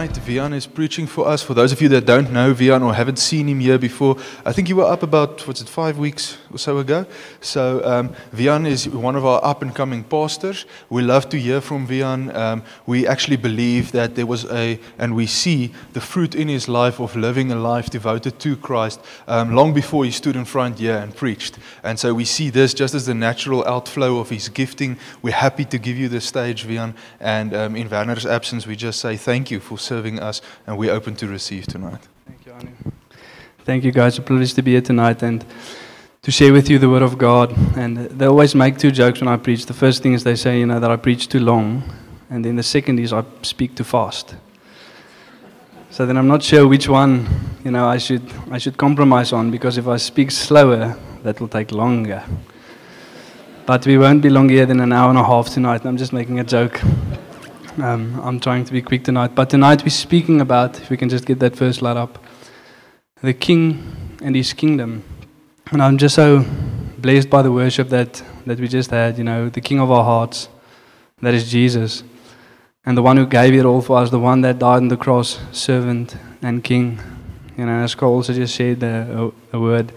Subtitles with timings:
[0.00, 1.42] Tonight, Vian is preaching for us.
[1.42, 4.52] For those of you that don't know Vian or haven't seen him here before, I
[4.54, 7.04] think you were up about, what's it, five weeks or so ago.
[7.42, 10.64] So, um, Vian is one of our up and coming pastors.
[10.88, 12.34] We love to hear from Vian.
[12.34, 16.66] Um, we actually believe that there was a, and we see the fruit in his
[16.66, 20.78] life of living a life devoted to Christ um, long before he stood in front
[20.78, 21.58] here and preached.
[21.82, 24.96] And so we see this just as the natural outflow of his gifting.
[25.20, 26.94] We're happy to give you the stage, Vian.
[27.20, 30.92] And um, in Werner's absence, we just say thank you for serving us and we're
[30.92, 32.02] open to receive tonight.
[32.24, 32.70] Thank you, Anu.
[33.64, 34.18] Thank you, guys.
[34.18, 35.44] A privilege to be here tonight and
[36.22, 37.48] to share with you the Word of God.
[37.76, 39.66] And they always make two jokes when I preach.
[39.66, 41.82] The first thing is they say, you know, that I preach too long,
[42.30, 44.36] and then the second is I speak too fast.
[45.90, 47.26] So then I'm not sure which one,
[47.64, 51.48] you know, I should I should compromise on because if I speak slower, that will
[51.48, 52.22] take longer.
[53.66, 55.84] But we won't be longer than an hour and a half tonight.
[55.84, 56.80] I'm just making a joke.
[57.78, 59.34] Um, I'm trying to be quick tonight.
[59.34, 62.18] But tonight we're speaking about, if we can just get that first light up,
[63.22, 65.04] the King and His kingdom.
[65.70, 66.44] And I'm just so
[66.98, 70.02] blessed by the worship that, that we just had, you know, the King of our
[70.02, 70.48] hearts,
[71.22, 72.02] that is Jesus.
[72.84, 74.96] And the one who gave it all for us, the one that died on the
[74.96, 76.98] cross, servant and King.
[77.56, 79.92] You know, as Cole also just said a, a, a word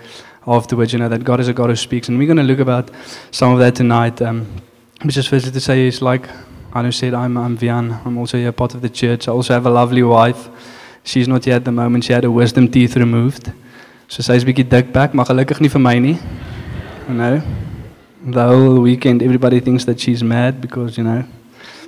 [0.45, 2.07] afterwards, you know, that God is a God who speaks.
[2.07, 2.91] And we're going to look about
[3.31, 4.21] some of that tonight.
[4.21, 4.61] Um,
[5.07, 6.29] just firstly to say, it's like
[6.73, 8.03] Anu said, I'm, I'm Vian.
[8.03, 9.27] I'm also here part of the church.
[9.27, 10.49] I also have a lovely wife.
[11.03, 12.05] She's not here at the moment.
[12.05, 13.51] She had her wisdom teeth removed.
[14.07, 16.17] So sy's bietjie dik back, gelukkig nie vir my nie.
[17.07, 17.41] You know.
[18.25, 21.25] The whole weekend everybody thinks that she's mad because, you know,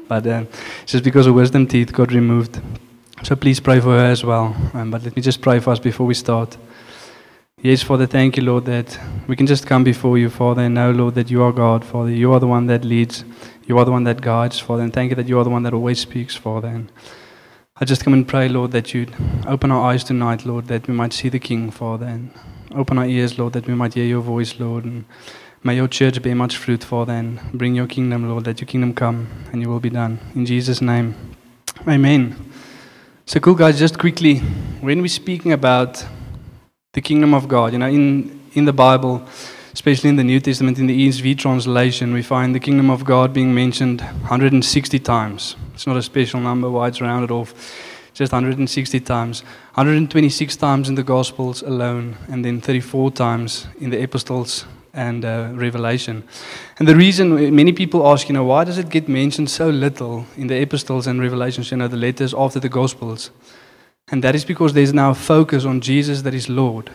[0.07, 0.44] but uh,
[0.84, 2.59] it's just because her wisdom teeth got removed.
[3.24, 4.53] So please pray for her as well.
[4.74, 6.57] Um, but let me just pray for us before we start.
[7.66, 10.92] Yes, Father, thank you, Lord, that we can just come before you, Father, and know,
[10.92, 12.12] Lord, that you are God, Father.
[12.12, 13.26] You are the one that leads.
[13.66, 14.84] You are the one that guides, Father.
[14.84, 16.68] And thank you that you are the one that always speaks, Father.
[16.68, 16.92] And
[17.78, 19.16] I just come and pray, Lord, that you'd
[19.48, 22.06] open our eyes tonight, Lord, that we might see the King, Father.
[22.06, 22.30] And
[22.75, 24.86] open our ears, Lord, that we might hear your voice, Lord.
[24.86, 25.06] And
[25.64, 27.14] may your church bear much fruit, Father.
[27.14, 30.20] And bring your kingdom, Lord, that your kingdom come and your will be done.
[30.36, 31.16] In Jesus' name,
[31.88, 32.36] amen.
[33.25, 34.38] So, cool, guys, just quickly,
[34.81, 36.06] when we're speaking about
[36.95, 37.73] the kingdom of God.
[37.73, 39.22] You know, in, in the Bible,
[39.73, 43.33] especially in the New Testament, in the ESV translation, we find the kingdom of God
[43.33, 45.57] being mentioned 160 times.
[45.73, 47.53] It's not a special number, why it's rounded off.
[48.13, 49.41] Just 160 times.
[49.73, 54.63] 126 times in the Gospels alone, and then 34 times in the Epistles
[54.94, 56.23] and uh, Revelation.
[56.79, 60.25] And the reason many people ask, you know, why does it get mentioned so little
[60.38, 63.31] in the Epistles and Revelations, you know, the letters after the Gospels?
[64.12, 66.92] And that is because there's now a focus on Jesus that is Lord.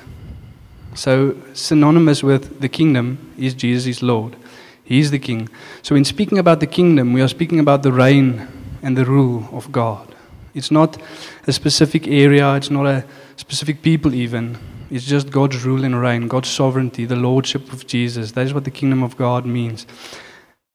[0.94, 4.36] So, synonymous with the kingdom is Jesus is Lord.
[4.84, 5.48] He is the king.
[5.82, 8.46] So, in speaking about the kingdom, we are speaking about the reign
[8.82, 10.14] and the rule of God.
[10.54, 11.00] It's not
[11.46, 13.04] a specific area, it's not a
[13.36, 14.58] specific people, even.
[14.88, 18.32] It's just God's rule and reign, God's sovereignty, the lordship of Jesus.
[18.32, 19.86] That is what the kingdom of God means.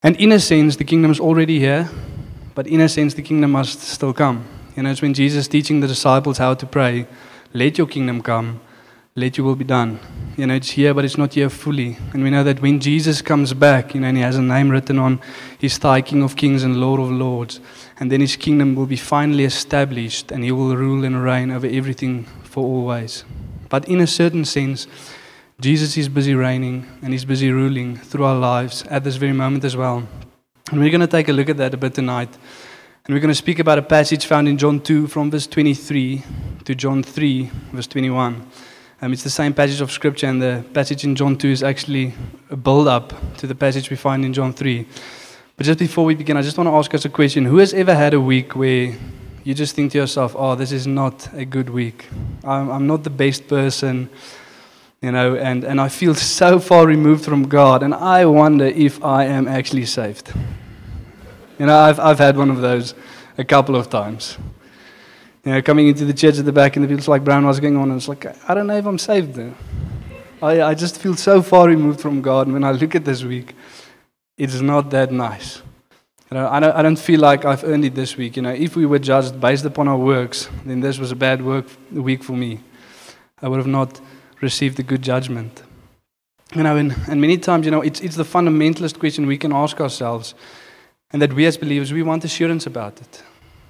[0.04, 1.90] And in a sense, the kingdom is already here,
[2.56, 4.46] but in a sense, the kingdom must still come.
[4.76, 7.08] You know, it's when Jesus is teaching the disciples how to pray,
[7.54, 8.60] let your kingdom come,
[9.16, 10.00] let your will be done.
[10.36, 11.98] You know, it's here, but it's not here fully.
[12.12, 14.70] And we know that when Jesus comes back, you know, and he has a name
[14.70, 15.22] written on
[15.58, 17.62] his thigh, King of Kings and Lord of Lords,
[17.98, 21.68] and then his kingdom will be finally established, and he will rule and reign over
[21.68, 23.24] everything for always.
[23.70, 24.88] But in a certain sense,
[25.60, 29.64] Jesus is busy reigning and he's busy ruling through our lives at this very moment
[29.64, 30.06] as well.
[30.70, 32.30] And we're going to take a look at that a bit tonight.
[33.08, 36.24] And we're going to speak about a passage found in John 2 from verse 23
[36.64, 38.48] to John 3, verse 21.
[39.00, 42.14] Um, it's the same passage of scripture, and the passage in John 2 is actually
[42.50, 44.88] a build up to the passage we find in John 3.
[45.56, 47.46] But just before we begin, I just want to ask us a question.
[47.46, 48.96] Who has ever had a week where
[49.44, 52.08] you just think to yourself, oh, this is not a good week?
[52.44, 54.10] I'm, I'm not the best person,
[55.04, 59.04] you know, and, and I feel so far removed from God, and I wonder if
[59.06, 60.34] I am actually saved.
[61.60, 62.94] You know, I've, I've had one of those
[63.38, 64.38] a couple of times.
[65.44, 67.60] You know, coming into the church at the back, and the people's like, Brown, what's
[67.60, 67.92] going on?
[67.92, 69.54] And it's like, I don't know if I'm saved there.
[70.42, 72.48] I, I just feel so far removed from God.
[72.48, 73.56] And when I look at this week,
[74.38, 75.62] it's not that nice.
[76.32, 78.36] You know, I, don't, I don't feel like I've earned it this week.
[78.36, 81.42] You know, if we were judged based upon our works, then this was a bad
[81.44, 82.60] work week for me.
[83.42, 84.02] I would have not
[84.42, 85.64] received a good judgment.
[86.56, 89.54] You know, and, and many times, you know, it's, it's the fundamentalist question we can
[89.54, 90.34] ask ourselves,
[91.16, 93.24] and that we as believers, we want assurance about it.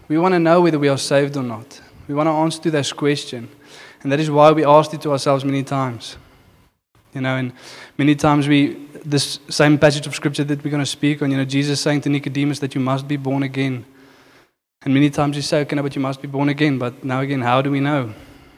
[0.08, 1.80] We want to know whether we are saved or not.
[2.08, 3.50] We want to answer to this question.
[4.02, 6.18] And that is why we asked it to ourselves many times.
[7.14, 7.54] You know, and
[8.00, 11.38] many times we, this same passage of scripture that we're going to speak on, you
[11.38, 13.86] know, Jesus saying to Nicodemus that you must be born again.
[14.82, 16.80] And many times you say, okay, no, but you must be born again.
[16.80, 18.12] But now again, how do we know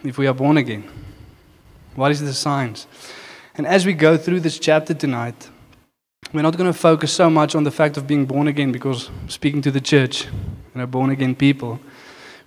[0.06, 0.90] if we are born again?
[1.96, 2.88] What is the signs?
[3.56, 5.50] And as we go through this chapter tonight,
[6.34, 9.10] we're not going to focus so much on the fact of being born again because
[9.28, 10.32] speaking to the church, you
[10.76, 11.80] know, born again people,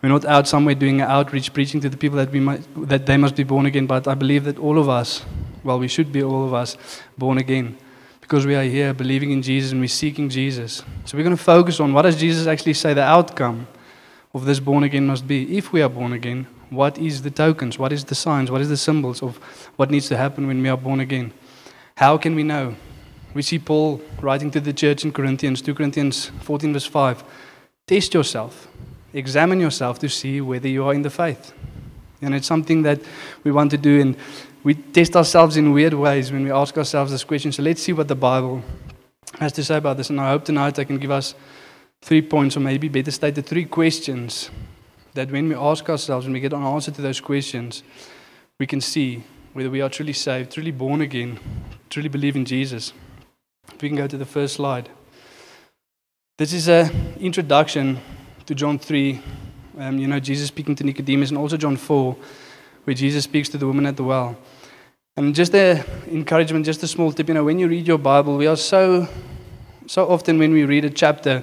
[0.03, 3.17] we're not out somewhere doing outreach preaching to the people that, we might, that they
[3.17, 3.87] must be born again.
[3.87, 5.25] But I believe that all of us,
[5.63, 6.77] well, we should be all of us
[7.19, 7.77] born again
[8.21, 10.83] because we are here believing in Jesus and we're seeking Jesus.
[11.05, 13.67] So we're going to focus on what does Jesus actually say the outcome
[14.33, 15.57] of this born again must be.
[15.57, 17.79] If we are born again, what is the tokens?
[17.79, 18.51] What is the signs?
[18.51, 19.37] What is the symbols of
[19.77, 21.33] what needs to happen when we are born again?
[21.97, 22.77] How can we know?
[23.33, 27.23] We see Paul writing to the church in Corinthians, 2 Corinthians 14, verse 5.
[27.87, 28.69] Test yourself,
[29.13, 31.53] examine yourself to see whether you are in the faith.
[32.23, 33.01] And it's something that
[33.45, 34.17] we want to do, and
[34.63, 37.53] we test ourselves in weird ways when we ask ourselves this question.
[37.53, 38.63] So let's see what the Bible
[39.39, 40.11] has to say about this.
[40.11, 41.35] And I hope tonight I can give us
[42.03, 44.51] three points, or maybe better stated, three questions
[45.15, 47.83] that when we ask ourselves, when we get an answer to those questions,
[48.59, 49.23] we can see
[49.53, 51.39] whether we are truly saved, truly born again,
[51.89, 52.93] truly believe in Jesus.
[53.75, 54.89] If we can go to the first slide.
[56.39, 56.91] This is an
[57.21, 58.01] introduction
[58.47, 59.21] to John 3.
[59.79, 62.17] Um, you know, Jesus speaking to Nicodemus, and also John 4,
[62.85, 64.37] where Jesus speaks to the woman at the well.
[65.17, 67.29] And just a encouragement, just a small tip.
[67.29, 69.09] You know, when you read your Bible, we are so,
[69.87, 71.43] so often when we read a chapter,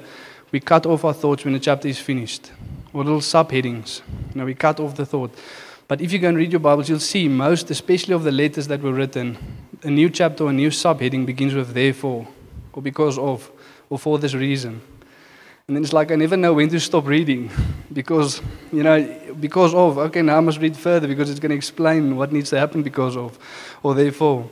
[0.52, 2.52] we cut off our thoughts when the chapter is finished,
[2.94, 4.02] or little subheadings.
[4.34, 5.34] You know, we cut off the thought.
[5.88, 8.68] But if you go and read your Bibles, you'll see most, especially of the letters
[8.68, 9.38] that were written,
[9.84, 12.28] a new chapter a new subheading begins with therefore,
[12.74, 13.52] or because of,
[13.90, 14.82] or for this reason.
[15.68, 17.52] And then it's like I never know when to stop reading
[17.92, 18.42] because,
[18.72, 22.16] you know, because of, okay, now I must read further because it's going to explain
[22.16, 23.38] what needs to happen because of,
[23.84, 24.50] or therefore.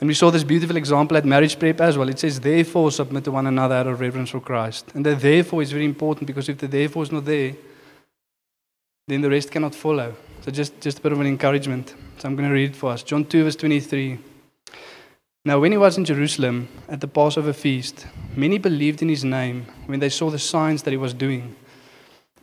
[0.00, 2.08] And we saw this beautiful example at marriage prep as well.
[2.08, 4.90] It says, therefore, submit to one another out of reverence for Christ.
[4.94, 7.54] And the therefore is very important because if the therefore is not there,
[9.06, 10.16] then the rest cannot follow.
[10.40, 11.94] So just, just a bit of an encouragement.
[12.16, 13.02] So I'm going to read it for us.
[13.02, 14.18] John 2, verse 23.
[15.46, 19.66] Now, when he was in Jerusalem at the Passover feast, many believed in his name
[19.84, 21.54] when they saw the signs that he was doing.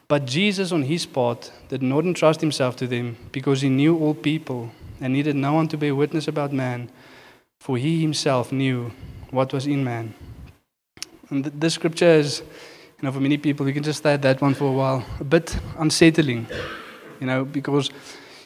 [0.07, 4.13] But Jesus, on his part, did not entrust himself to them because he knew all
[4.13, 6.91] people and needed no one to bear witness about man,
[7.59, 8.91] for he himself knew
[9.31, 10.13] what was in man.
[11.31, 14.21] And th- this scripture is, you know, for many people, we can just stay at
[14.21, 16.45] that one for a while, a bit unsettling,
[17.19, 17.89] you know, because,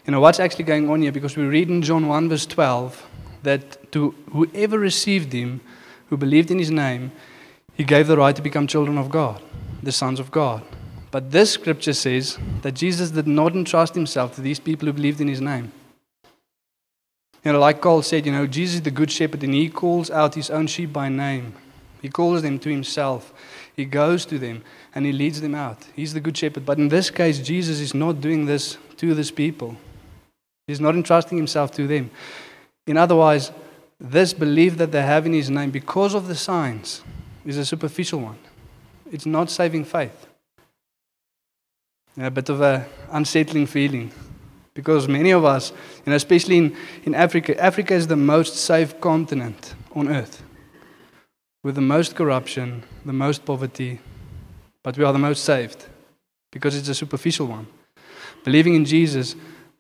[0.05, 1.11] you know, what's actually going on here?
[1.11, 3.05] Because we read in John 1, verse 12,
[3.45, 5.61] that to whoever received him,
[6.09, 7.11] who believed in his name,
[7.73, 9.41] he gave the right to become children of God,
[9.81, 10.61] the sons of God.
[11.11, 15.21] But this scripture says that Jesus did not entrust himself to these people who believed
[15.21, 15.71] in his name.
[17.43, 20.09] You know, like Carl said, you know, Jesus is the good shepherd and he calls
[20.09, 21.53] out his own sheep by name.
[22.01, 23.33] He calls them to himself.
[23.75, 24.63] He goes to them
[24.93, 25.85] and he leads them out.
[25.95, 26.65] He's the good shepherd.
[26.65, 29.77] But in this case, Jesus is not doing this to these people.
[30.67, 32.09] He's not entrusting himself to them.
[32.87, 33.51] In otherwise,
[33.99, 37.01] this belief that they have in his name because of the signs
[37.45, 38.37] is a superficial one.
[39.11, 40.27] It's not saving faith.
[42.17, 44.11] A bit of a unsettling feeling.
[44.73, 45.71] Because many of us,
[46.05, 50.43] you know, especially in, in Africa, Africa is the most safe continent on earth.
[51.63, 53.99] With the most corruption, the most poverty,
[54.83, 55.85] but we are the most saved
[56.51, 57.67] because it's a superficial one.
[58.43, 59.35] Believing in Jesus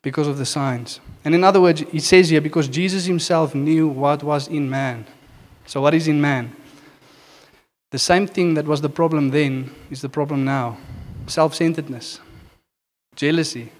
[0.05, 0.99] because of the signs.
[1.25, 5.07] And in other words, he says here, because Jesus himself knew what was in man.
[5.65, 6.55] So, what is in man?
[7.89, 10.77] The same thing that was the problem then is the problem now
[11.25, 12.19] self centeredness,
[13.15, 13.71] jealousy.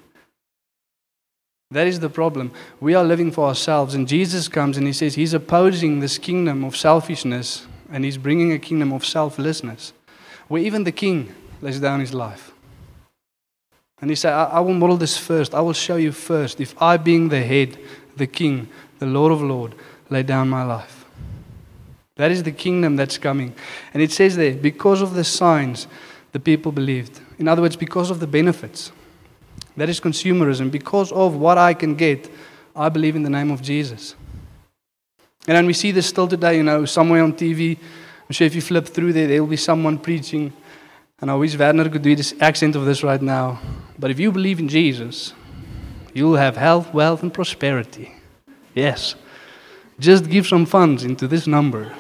[1.69, 2.51] That is the problem.
[2.79, 6.63] We are living for ourselves, and Jesus comes and he says he's opposing this kingdom
[6.63, 9.93] of selfishness and he's bringing a kingdom of selflessness,
[10.47, 12.54] where even the king lays down his life.
[14.01, 15.53] And he said, I, I will model this first.
[15.53, 16.59] I will show you first.
[16.59, 17.77] If I, being the head,
[18.17, 18.67] the king,
[18.99, 19.75] the Lord of Lords,
[20.09, 21.05] lay down my life.
[22.17, 23.53] That is the kingdom that's coming.
[23.93, 25.87] And it says there, because of the signs,
[26.31, 27.19] the people believed.
[27.39, 28.91] In other words, because of the benefits.
[29.77, 30.71] That is consumerism.
[30.71, 32.29] Because of what I can get,
[32.75, 34.15] I believe in the name of Jesus.
[35.47, 37.77] And then we see this still today, you know, somewhere on TV.
[37.77, 40.53] I'm sure if you flip through there, there will be someone preaching
[41.21, 43.59] and I wish Werner could do this accent of this right now.
[43.97, 45.33] But if you believe in Jesus,
[46.13, 48.11] you'll have health, wealth, and prosperity.
[48.73, 49.15] Yes.
[49.99, 51.93] just give some funds into this number.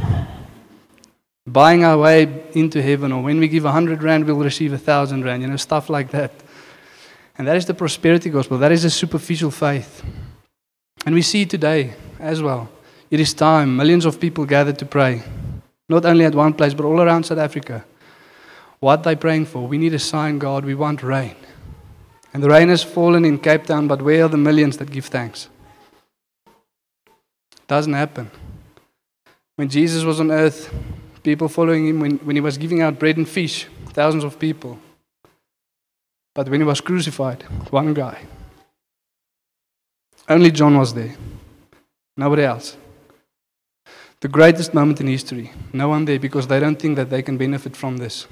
[1.47, 5.23] Buying our way into heaven, or when we give hundred rand, we'll receive a thousand
[5.23, 6.31] rand, you know, stuff like that.
[7.37, 8.57] And that is the prosperity gospel.
[8.57, 10.03] That is a superficial faith.
[11.05, 12.69] And we see today as well.
[13.11, 13.77] It is time.
[13.77, 15.21] Millions of people gather to pray,
[15.87, 17.85] not only at one place, but all around South Africa.
[18.79, 19.67] What are they praying for?
[19.67, 20.65] We need a sign, God.
[20.65, 21.35] We want rain.
[22.35, 25.05] And the rain has fallen in Cape Town, but where are the millions that give
[25.05, 25.47] thanks?
[27.65, 28.29] Doesn't happen.
[29.55, 30.69] When Jesus was on earth,
[31.23, 34.77] people following him, when, when he was giving out bread and fish, thousands of people.
[36.33, 38.23] But when he was crucified, one guy.
[40.27, 41.15] Only John was there.
[42.17, 42.75] Nobody else.
[44.19, 45.53] The greatest moment in history.
[45.71, 48.27] No one there because they don't think that they can benefit from this.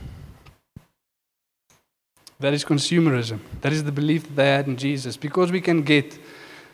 [2.43, 3.39] That is consumerism.
[3.61, 5.15] That is the belief that they had in Jesus.
[5.15, 6.19] Because we can get,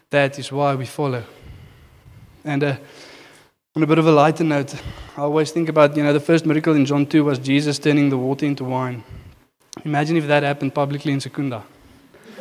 [0.10, 1.24] that is why we follow.
[2.44, 2.78] And uh,
[3.76, 4.74] on a bit of a lighter note,
[5.16, 8.10] I always think about, you know, the first miracle in John 2 was Jesus turning
[8.10, 9.04] the water into wine.
[9.86, 11.64] Imagine if that happened publicly in Secunda.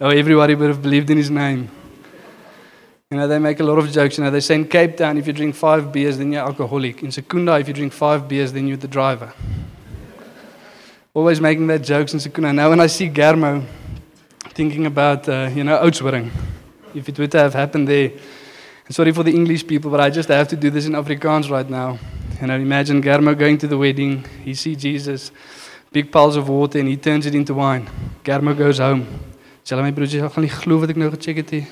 [0.00, 1.70] oh, everybody would have believed in his name.
[3.12, 4.18] You know, they make a lot of jokes.
[4.18, 7.04] You know, they say in Cape Town, if you drink five beers, then you're alcoholic.
[7.04, 9.32] In Secunda, if you drink five beers, then you're the driver.
[11.14, 12.54] Always making that jokes in Secunda.
[12.54, 13.62] Now, when I see Germo
[14.54, 16.30] thinking about, uh, you know, Oudtshoorn,
[16.94, 18.12] if it to have happened there,
[18.88, 21.68] sorry for the English people, but I just have to do this in Afrikaans right
[21.68, 21.98] now.
[22.40, 25.32] You know, imagine Germo going to the wedding, he sees Jesus,
[25.92, 27.90] big piles of water, and he turns it into wine.
[28.24, 29.06] Germo goes home.
[29.66, 31.66] Sê my broertjie, ek gaan nie glo wat ek nou gecheck het nie.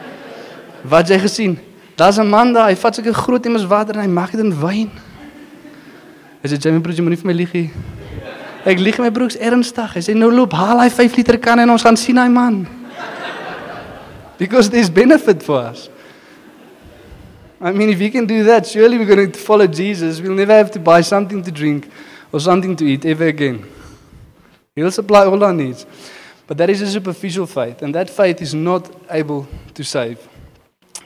[0.92, 1.58] Wat jy gesien?
[1.94, 4.50] Daar's 'n man daar, hy vat sulke groot emmers water en hy maak dit in
[4.50, 4.90] wyn.
[6.40, 7.70] Hy sê jy my broertjie moenie vir my lieg nie.
[8.64, 9.96] Ek lieg my broers ernstig.
[9.96, 12.62] Hy sê nou loop, haal hy 5 liter kan en ons gaan sien hy man.
[14.38, 15.88] Because there's benefit for us.
[17.60, 20.20] I mean, if we can do that, surely we're going to follow Jesus.
[20.20, 21.88] We'll never have to buy something to drink
[22.32, 23.64] or something to eat ever again.
[24.74, 25.86] He'll supply all our needs.
[26.46, 30.18] But that is a superficial faith, and that faith is not able to save.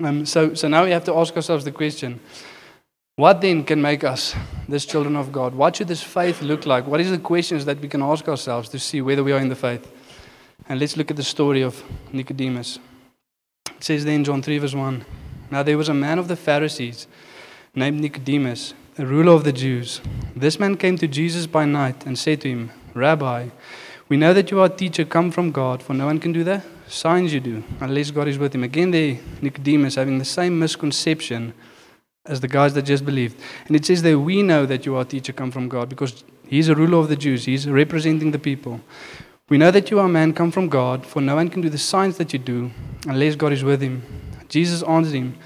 [0.01, 2.21] Um, so, so now we have to ask ourselves the question
[3.17, 4.35] what then can make us
[4.69, 5.55] this children of God?
[5.55, 6.87] What should this faith look like?
[6.87, 9.49] What is the questions that we can ask ourselves to see whether we are in
[9.49, 9.91] the faith?
[10.69, 11.83] And let's look at the story of
[12.13, 12.79] Nicodemus.
[13.71, 15.05] It says there in John 3, verse 1
[15.51, 17.07] Now there was a man of the Pharisees
[17.75, 20.03] named Nicodemus, a ruler of the Jews.
[20.35, 23.49] This man came to Jesus by night and said to him, Rabbi,
[24.11, 26.45] we know that you are a teacher come from God, for no one can do
[26.45, 28.63] the signs you do unless God is with him.
[28.63, 31.55] Again, there, Nicodemus having the same misconception
[32.29, 33.41] as the guys that just believed.
[33.67, 36.25] And it says that we know that you are a teacher come from God because
[36.47, 38.81] he's a ruler of the Jews, he's representing the people.
[39.49, 41.69] We know that you are a man come from God, for no one can do
[41.69, 42.71] the signs that you do
[43.07, 44.03] unless God is with him.
[44.49, 45.39] Jesus answered him,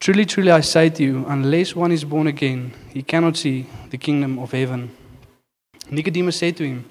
[0.00, 3.98] Truly, truly, I say to you, unless one is born again, he cannot see the
[3.98, 4.90] kingdom of heaven.
[5.90, 6.86] Nicodemus said to him,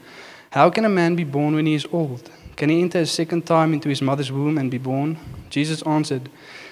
[0.51, 2.29] How can a man be born when he is old?
[2.55, 5.17] Can he enter a second time into his mother's womb and be born?
[5.49, 6.29] Jesus answered,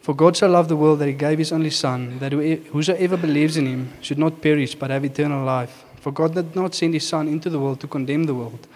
[0.00, 3.56] For God so loved the world that he gave his only Son, that whosoever believes
[3.56, 5.84] in him should not perish but have eternal life.
[6.00, 8.66] For God did not send his Son into the world to condemn the world,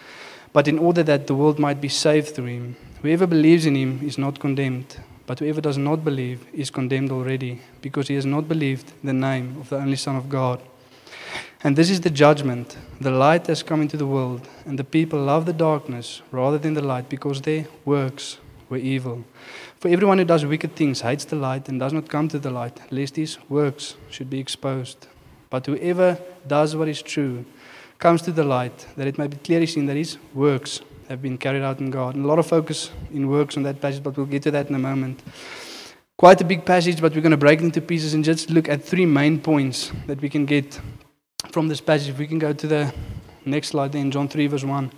[0.52, 2.76] but in order that the world might be saved through him.
[3.00, 7.60] Whoever believes in him is not condemned, but whoever does not believe is condemned already,
[7.80, 10.60] because he has not believed the name of the only Son of God.
[11.62, 12.76] And this is the judgment.
[13.00, 16.74] The light has come into the world, and the people love the darkness rather than
[16.74, 18.36] the light, because their works
[18.68, 19.24] were evil.
[19.84, 22.50] For everyone who does wicked things hates the light and does not come to the
[22.50, 25.08] light, lest his works should be exposed.
[25.50, 27.44] But whoever does what is true
[27.98, 31.36] comes to the light, that it may be clearly seen that his works have been
[31.36, 32.14] carried out in God.
[32.14, 34.70] And a lot of focus in works on that passage, but we'll get to that
[34.70, 35.22] in a moment.
[36.16, 38.70] quite a big passage, but we're going to break it into pieces and just look
[38.70, 40.80] at three main points that we can get
[41.50, 42.08] from this passage.
[42.08, 42.94] If we can go to the
[43.44, 44.90] next slide, then John 3, verse 1.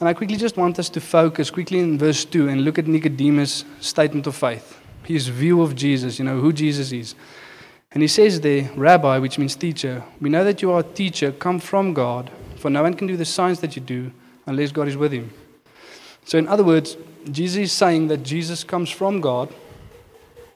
[0.00, 2.86] And I quickly just want us to focus quickly in verse 2 and look at
[2.86, 7.14] Nicodemus' statement of faith, his view of Jesus, you know, who Jesus is.
[7.92, 11.32] And he says there, Rabbi, which means teacher, we know that you are a teacher,
[11.32, 14.10] come from God, for no one can do the signs that you do
[14.46, 15.32] unless God is with him.
[16.24, 16.96] So, in other words,
[17.30, 19.52] Jesus is saying that Jesus comes from God,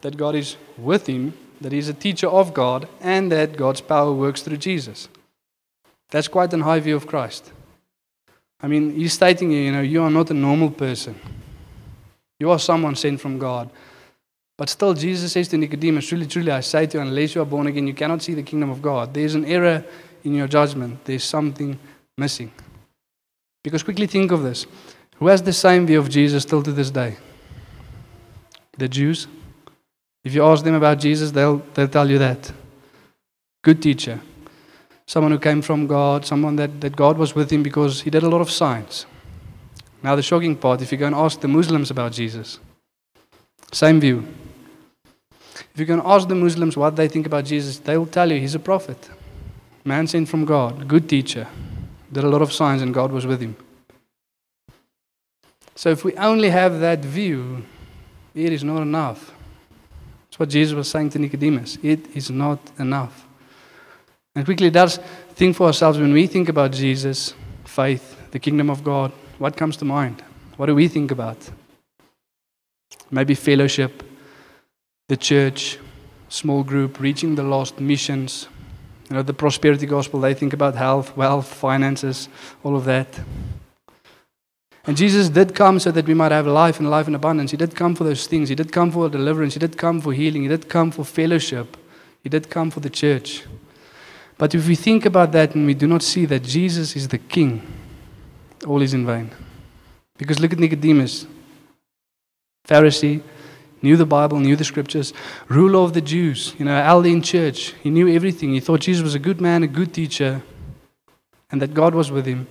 [0.00, 4.12] that God is with him, that he's a teacher of God, and that God's power
[4.12, 5.08] works through Jesus.
[6.10, 7.52] That's quite a high view of Christ.
[8.64, 11.14] I mean, he's stating here, you know, you are not a normal person.
[12.40, 13.68] You are someone sent from God.
[14.56, 17.44] But still, Jesus says to Nicodemus, Truly, truly, I say to you, unless you are
[17.44, 19.12] born again, you cannot see the kingdom of God.
[19.12, 19.84] There's an error
[20.24, 21.78] in your judgment, there's something
[22.16, 22.50] missing.
[23.62, 24.66] Because quickly think of this
[25.16, 27.18] who has the same view of Jesus still to this day?
[28.78, 29.26] The Jews.
[30.24, 32.50] If you ask them about Jesus, they'll, they'll tell you that.
[33.62, 34.20] Good teacher.
[35.06, 38.22] Someone who came from God, someone that, that God was with him because he did
[38.22, 39.06] a lot of signs.
[40.02, 42.58] Now, the shocking part if you go and ask the Muslims about Jesus,
[43.72, 44.26] same view.
[45.74, 48.38] If you can ask the Muslims what they think about Jesus, they will tell you
[48.38, 49.10] he's a prophet,
[49.84, 51.46] man sent from God, good teacher,
[52.12, 53.56] did a lot of signs, and God was with him.
[55.74, 57.64] So if we only have that view,
[58.34, 59.32] it is not enough.
[60.26, 61.78] That's what Jesus was saying to Nicodemus.
[61.82, 63.26] It is not enough.
[64.34, 64.98] And quickly, does
[65.34, 69.76] think for ourselves when we think about Jesus, faith, the kingdom of God, what comes
[69.78, 70.22] to mind?
[70.56, 71.38] What do we think about?
[73.10, 74.02] Maybe fellowship,
[75.08, 75.78] the church,
[76.28, 78.48] small group, reaching the lost, missions.
[79.08, 82.28] You know, the prosperity gospel, they think about health, wealth, finances,
[82.62, 83.20] all of that.
[84.86, 87.50] And Jesus did come so that we might have life and life in abundance.
[87.50, 88.48] He did come for those things.
[88.48, 89.54] He did come for deliverance.
[89.54, 90.42] He did come for healing.
[90.42, 91.76] He did come for fellowship.
[92.22, 93.44] He did come for the church.
[94.36, 97.18] But if we think about that and we do not see that Jesus is the
[97.18, 97.62] King,
[98.66, 99.30] all is in vain.
[100.16, 101.26] Because look at Nicodemus,
[102.66, 103.22] Pharisee,
[103.82, 105.12] knew the Bible, knew the scriptures,
[105.48, 107.74] ruler of the Jews, you know, elder in church.
[107.82, 108.52] He knew everything.
[108.54, 110.42] He thought Jesus was a good man, a good teacher,
[111.50, 112.46] and that God was with him.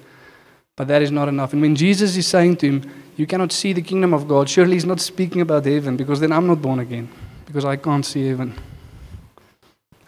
[0.75, 1.53] But that is not enough.
[1.53, 4.73] And when Jesus is saying to him, You cannot see the kingdom of God, surely
[4.73, 7.09] he's not speaking about heaven because then I'm not born again
[7.45, 8.55] because I can't see heaven.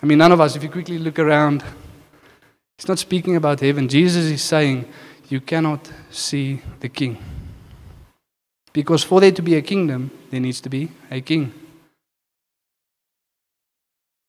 [0.05, 1.63] I mean, none of us, if you quickly look around,
[2.77, 3.89] he's not speaking about heaven.
[3.89, 4.85] Jesus is saying,
[5.29, 7.17] You cannot see the king.
[8.71, 11.51] Because for there to be a kingdom, there needs to be a king.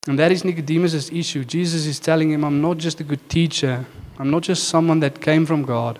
[0.08, 1.44] And that is Nicodemus' issue.
[1.44, 3.84] Jesus is telling him, I'm not just a good teacher,
[4.18, 5.98] I'm not just someone that came from God,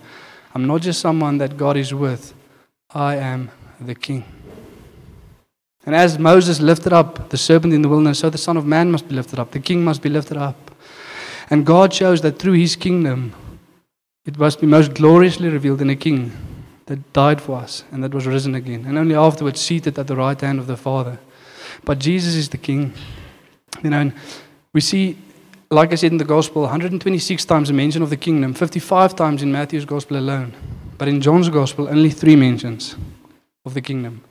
[0.55, 2.33] I'm not just someone that God is with,
[2.95, 4.25] I am the king.
[5.87, 8.91] And as Moses lifted up the serpent in the wilderness, so the Son of Man
[8.91, 10.73] must be lifted up, the king must be lifted up.
[11.49, 13.33] And God shows that through his kingdom,
[14.25, 16.33] it must be most gloriously revealed in a king
[16.87, 20.17] that died for us and that was risen again, and only afterwards seated at the
[20.17, 21.19] right hand of the Father.
[21.85, 22.93] But Jesus is the king.
[23.83, 24.13] You know, and
[24.73, 25.17] we see,
[25.71, 29.43] like I said in the gospel, 126 times a mention of the kingdom, 55 times
[29.43, 30.53] in Matthew's gospel alone.
[30.99, 32.97] But in John's gospel, only three mentions
[33.65, 34.23] of the kingdom.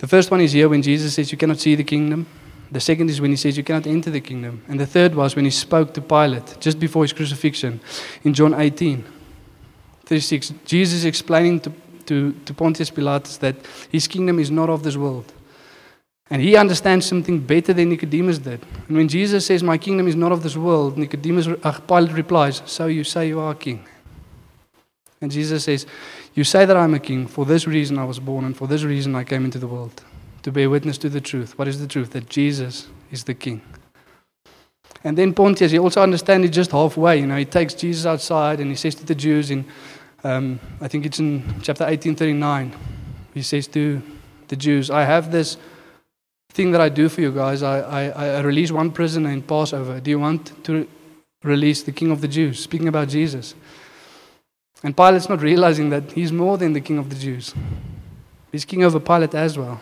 [0.00, 2.26] The first one is here when Jesus says, You cannot see the kingdom.
[2.72, 4.62] The second is when he says, You cannot enter the kingdom.
[4.66, 7.80] And the third was when he spoke to Pilate just before his crucifixion
[8.24, 9.04] in John 18
[10.06, 10.54] 36.
[10.64, 11.72] Jesus explaining to,
[12.06, 13.56] to, to Pontius Pilatus that
[13.92, 15.30] his kingdom is not of this world.
[16.30, 18.64] And he understands something better than Nicodemus did.
[18.88, 22.62] And when Jesus says, My kingdom is not of this world, Nicodemus, uh, Pilate replies,
[22.64, 23.84] So you say you are king.
[25.20, 25.86] And Jesus says,
[26.34, 27.26] You say that I'm a king.
[27.26, 30.02] For this reason I was born, and for this reason I came into the world.
[30.42, 31.58] To bear witness to the truth.
[31.58, 32.10] What is the truth?
[32.10, 33.62] That Jesus is the king.
[35.02, 37.20] And then Pontius, he also understands it just halfway.
[37.20, 39.64] You know, he takes Jesus outside and he says to the Jews in,
[40.24, 42.76] um, I think it's in chapter 1839,
[43.32, 44.02] he says to
[44.48, 45.56] the Jews, I have this
[46.52, 47.62] thing that I do for you guys.
[47.62, 50.00] I, I, I release one prisoner in Passover.
[50.00, 50.86] Do you want to
[51.42, 52.60] release the king of the Jews?
[52.60, 53.54] Speaking about Jesus.
[54.82, 57.54] And Pilate's not realizing that he's more than the king of the Jews.
[58.50, 59.80] He's king over Pilate as well.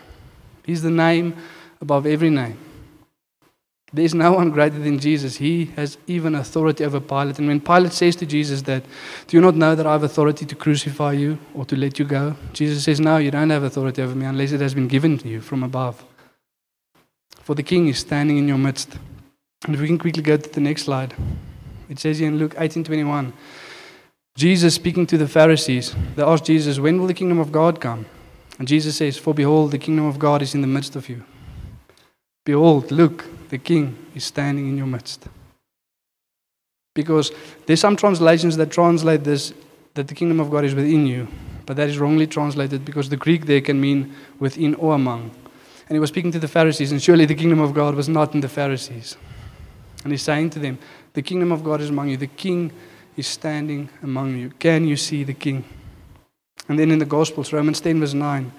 [0.65, 1.35] He's the name
[1.81, 2.57] above every name.
[3.91, 5.37] There's no one greater than Jesus.
[5.37, 7.39] He has even authority over Pilate.
[7.39, 8.83] And when Pilate says to Jesus that,
[9.27, 12.05] Do you not know that I have authority to crucify you or to let you
[12.05, 12.35] go?
[12.53, 15.27] Jesus says, No, you don't have authority over me unless it has been given to
[15.27, 16.03] you from above.
[17.41, 18.95] For the king is standing in your midst.
[19.65, 21.15] And if we can quickly go to the next slide.
[21.89, 23.33] It says here in Luke 18:21,
[24.35, 28.05] Jesus speaking to the Pharisees, they ask Jesus, When will the kingdom of God come?
[28.57, 31.23] And Jesus says, For behold, the kingdom of God is in the midst of you.
[32.45, 35.27] Behold, look, the king is standing in your midst.
[36.95, 37.31] Because
[37.65, 39.53] there's some translations that translate this
[39.95, 41.27] that the kingdom of God is within you,
[41.65, 45.31] but that is wrongly translated because the Greek there can mean within or among.
[45.87, 48.33] And he was speaking to the Pharisees, and surely the kingdom of God was not
[48.33, 49.17] in the Pharisees.
[50.03, 50.77] And he's saying to them,
[51.13, 52.17] The kingdom of God is among you.
[52.17, 52.71] The king
[53.19, 54.49] is standing among you.
[54.51, 55.63] Can you see the king?
[56.67, 58.51] And then in the Gospels, Romans 10, verse 9.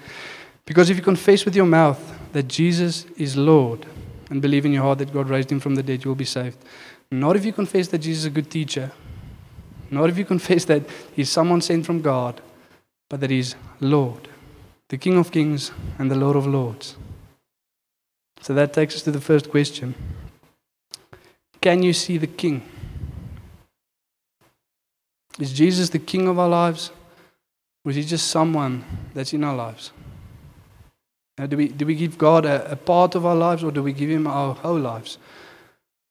[0.66, 2.00] Because if you confess with your mouth
[2.32, 3.86] that Jesus is Lord
[4.28, 6.24] and believe in your heart that God raised him from the dead, you will be
[6.24, 6.58] saved.
[7.10, 8.92] Not if you confess that Jesus is a good teacher,
[9.90, 10.82] not if you confess that
[11.14, 12.40] he's someone sent from God,
[13.08, 14.28] but that he's Lord,
[14.88, 16.96] the King of kings and the Lord of lords.
[18.40, 19.94] So that takes us to the first question
[21.60, 22.62] Can you see the King?
[25.40, 26.90] Is Jesus the King of our lives?
[27.84, 29.90] Or is he just someone that's in our lives?
[31.38, 33.82] Now, do, we, do we give God a, a part of our lives or do
[33.82, 35.16] we give him our whole lives?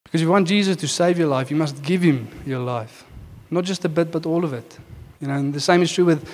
[0.03, 3.05] Because if you want Jesus to save your life, you must give him your life.
[3.51, 4.79] Not just a bit, but all of it.
[5.21, 6.27] You know, and the same is true with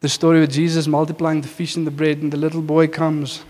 [0.00, 3.44] the story of Jesus multiplying the fish and the bread, and the little boy comes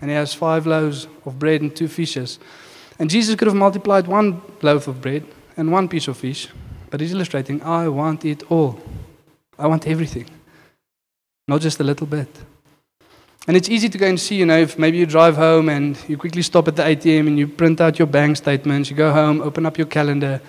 [0.00, 2.38] and he has five loaves of bread and two fishes.
[2.98, 5.24] And Jesus could have multiplied one loaf of bread
[5.56, 6.48] and one piece of fish,
[6.90, 8.80] but he's illustrating, I want it all.
[9.58, 10.26] I want everything,
[11.46, 12.28] not just a little bit.
[13.46, 15.96] And it's easy to go and see, you know, if maybe you drive home and
[16.08, 19.12] you quickly stop at the ATM and you print out your bank statements, you go
[19.12, 20.40] home, open up your calendar,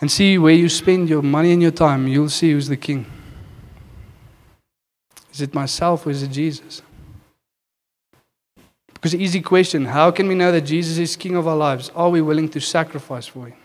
[0.00, 3.06] and see where you spend your money and your time, you'll see who's the king.
[5.32, 6.82] Is it myself or is it Jesus?
[8.92, 11.90] Because the easy question how can we know that Jesus is king of our lives?
[11.94, 13.56] Are we willing to sacrifice for him?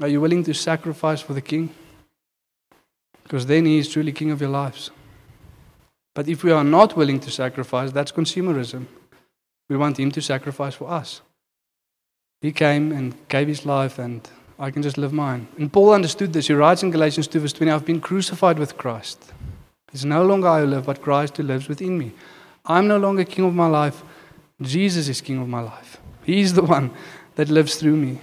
[0.00, 1.70] Are you willing to sacrifice for the king?
[3.22, 4.90] Because then he is truly king of your lives.
[6.14, 8.86] But if we are not willing to sacrifice, that's consumerism.
[9.68, 11.20] We want him to sacrifice for us.
[12.40, 15.48] He came and gave his life, and I can just live mine.
[15.58, 16.46] And Paul understood this.
[16.46, 19.32] He writes in Galatians 2, verse 20, I've been crucified with Christ.
[19.92, 22.12] It's no longer I who live, but Christ who lives within me.
[22.64, 24.02] I'm no longer king of my life.
[24.60, 26.00] Jesus is king of my life.
[26.24, 26.90] He's the one
[27.36, 28.18] that lives through me.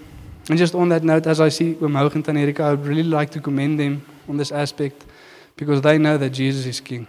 [0.50, 3.04] And just on that note, as I see Wim Hoog and Tanerika, I would really
[3.04, 5.06] like to commend them on this aspect
[5.56, 7.08] because they know that Jesus is king.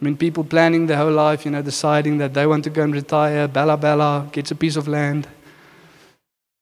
[0.00, 2.82] I mean, people planning their whole life, you know, deciding that they want to go
[2.82, 5.26] and retire, bella bella, gets a piece of land.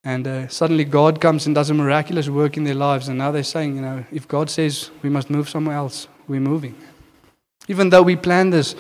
[0.03, 3.09] And uh, suddenly God comes and does a miraculous work in their lives.
[3.09, 6.41] And now they're saying, you know, if God says we must move somewhere else, we're
[6.41, 6.75] moving.
[7.69, 8.75] Even though we planned this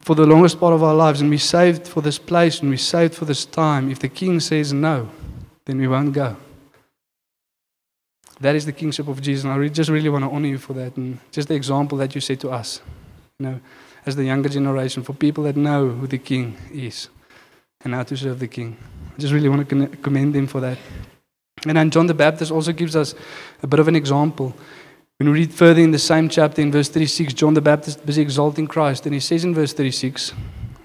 [0.00, 2.76] for the longest part of our lives and we saved for this place and we
[2.76, 5.10] saved for this time, if the king says no,
[5.64, 6.36] then we won't go.
[8.40, 9.44] That is the kingship of Jesus.
[9.44, 10.96] And I just really want to honor you for that.
[10.96, 12.80] And just the example that you set to us,
[13.38, 13.60] you know,
[14.04, 17.08] as the younger generation, for people that know who the king is
[17.84, 18.76] and how to serve the king.
[19.16, 20.78] I just really want to commend them for that.
[21.66, 23.14] And then John the Baptist also gives us
[23.62, 24.56] a bit of an example.
[25.18, 28.22] When we read further in the same chapter, in verse 36, John the Baptist busy
[28.22, 30.32] exalting Christ, and he says in verse 36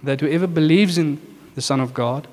[0.04, 1.20] that whoever believes in
[1.56, 2.28] the Son of God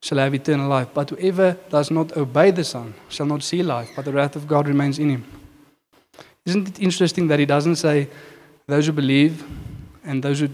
[0.00, 3.90] shall have eternal life, but whoever does not obey the Son shall not see life,
[3.96, 5.24] but the wrath of God remains in him.
[6.46, 8.08] Isn't it interesting that he doesn't say
[8.66, 9.44] those who believe
[10.04, 10.48] and those who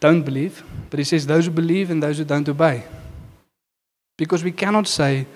[0.00, 2.84] don't believe, but he says those who believe and those who don't obey?
[4.16, 5.26] Because we cannot say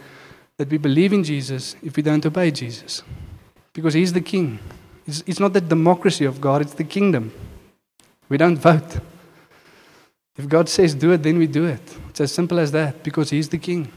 [0.57, 3.03] that we believe in Jesus if we don't obey Jesus,
[3.73, 4.59] because he's the king.
[5.07, 7.33] It's, it's not the democracy of God, it's the kingdom.
[8.29, 8.99] We don't vote.
[10.37, 11.83] If God says do it, then we do it.
[12.12, 13.90] It's as simple as that because He's the King.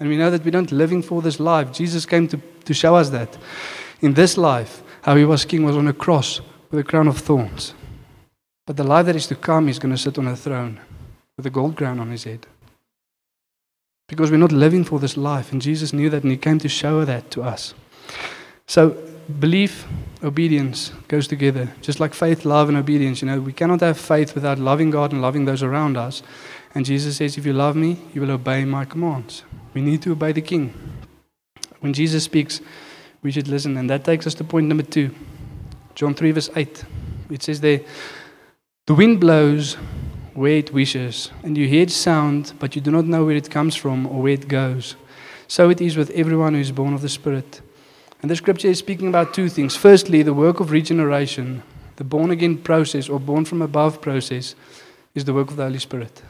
[0.00, 1.70] And we know that we don't living for this life.
[1.70, 3.36] Jesus came to, to show us that.
[4.00, 7.18] In this life, how He was King was on a cross with a crown of
[7.18, 7.74] thorns.
[8.66, 10.80] But the life that is to come, He's going to sit on a throne
[11.36, 12.46] with a gold crown on His head.
[14.08, 15.52] Because we're not living for this life.
[15.52, 17.74] And Jesus knew that and He came to show that to us.
[18.66, 18.96] So
[19.38, 19.86] belief,
[20.22, 21.70] obedience goes together.
[21.82, 23.20] Just like faith, love, and obedience.
[23.20, 26.22] You know, we cannot have faith without loving God and loving those around us.
[26.74, 29.42] And Jesus says, If you love me, you will obey my commands.
[29.74, 30.74] We need to obey the King.
[31.80, 32.60] When Jesus speaks,
[33.22, 33.76] we should listen.
[33.76, 35.14] And that takes us to point number two
[35.94, 36.84] John 3, verse 8.
[37.30, 37.80] It says there,
[38.86, 39.74] The wind blows
[40.34, 43.50] where it wishes, and you hear its sound, but you do not know where it
[43.50, 44.96] comes from or where it goes.
[45.48, 47.60] So it is with everyone who is born of the Spirit.
[48.22, 49.76] And the scripture is speaking about two things.
[49.76, 51.62] Firstly, the work of regeneration,
[51.96, 54.54] the born again process or born from above process,
[55.14, 56.22] is the work of the Holy Spirit.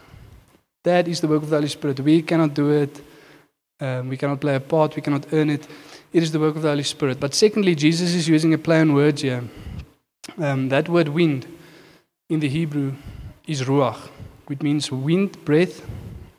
[0.84, 2.00] That is the work of the Holy Spirit.
[2.00, 3.00] We cannot do it,
[3.80, 5.66] um, we cannot play a part, we cannot earn it.
[6.12, 7.20] It is the work of the Holy Spirit.
[7.20, 9.44] But secondly, Jesus is using a play on words here.
[10.38, 11.46] Um, that word wind
[12.28, 12.94] in the Hebrew
[13.46, 14.08] is ruach.
[14.50, 15.86] which means wind, breath,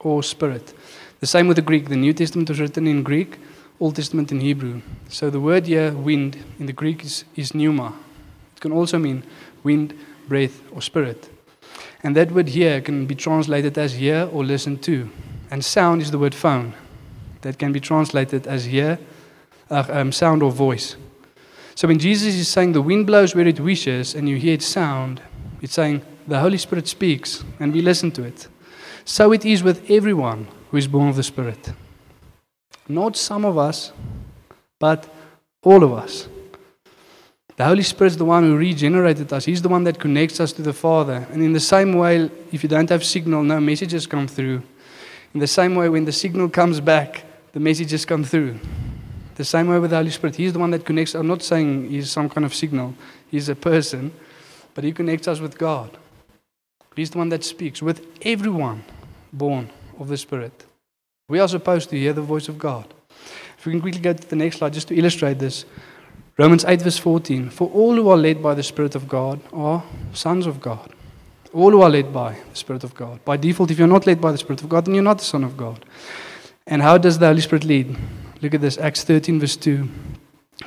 [0.02, 0.74] or spirit.
[1.22, 1.88] The same with the Greek.
[1.88, 3.40] The New Testament was written in Greek,
[3.80, 4.82] Old Testament in Hebrew.
[5.08, 7.94] So the word here, wind, in the Greek is, is pneuma.
[8.54, 9.24] It can also mean
[9.64, 9.94] wind,
[10.28, 11.30] breath, or spirit.
[12.04, 15.10] And that word here can be translated as hear or listen to.
[15.52, 16.74] And sound is the word phone.
[17.42, 19.00] That can be translated as hear,
[19.70, 20.96] uh, um, sound or voice.
[21.76, 24.66] So when Jesus is saying the wind blows where it wishes and you hear its
[24.66, 25.22] sound,
[25.62, 28.48] it's saying the Holy Spirit speaks and we listen to it.
[29.06, 31.74] So it is with everyone who is born of the Spirit.
[32.88, 33.92] Not some of us,
[34.80, 35.08] but
[35.64, 36.28] all of us.
[37.62, 39.46] The Holy Spirit is the one who regenerated us.
[39.46, 41.28] He's the one that connects us to the Father.
[41.32, 44.64] And in the same way, if you don't have signal, no messages come through.
[45.36, 48.58] In the same way, when the signal comes back, the messages come through.
[49.36, 50.38] The same way with the Holy Spirit.
[50.38, 51.14] He's the one that connects.
[51.14, 52.96] I'm not saying he's some kind of signal,
[53.30, 54.12] he's a person,
[54.74, 55.96] but he connects us with God.
[56.96, 58.84] He's the one that speaks with everyone
[59.32, 59.70] born
[60.00, 60.66] of the Spirit.
[61.30, 62.92] We are supposed to hear the voice of God.
[63.60, 65.66] If we can quickly go to the next slide just to illustrate this.
[66.38, 67.50] Romans 8, verse 14.
[67.50, 70.92] For all who are led by the Spirit of God are sons of God.
[71.54, 73.24] All who are led by the Spirit of God.
[73.26, 75.26] By default, if you're not led by the Spirit of God, then you're not the
[75.26, 75.84] Son of God.
[76.66, 77.98] And how does the Holy Spirit lead?
[78.42, 79.88] Look at this, Acts 13, verse 2.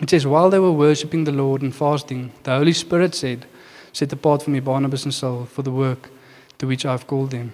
[0.03, 3.47] It says, While they were worshipping the Lord and fasting, the Holy Spirit said,
[3.93, 6.11] Set apart for me Barnabas and Saul for the work
[6.59, 7.53] to which I have called them.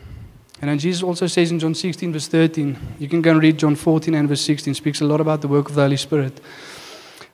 [0.60, 3.58] And then Jesus also says in John 16, verse 13, you can go and read
[3.58, 6.40] John 14 and verse 16, speaks a lot about the work of the Holy Spirit.